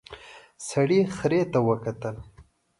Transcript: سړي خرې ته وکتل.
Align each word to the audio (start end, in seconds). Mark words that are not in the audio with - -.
سړي 0.67 0.99
خرې 1.15 1.41
ته 1.51 1.59
وکتل. 1.67 2.15